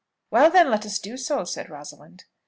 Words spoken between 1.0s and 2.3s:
so," said Rosalind.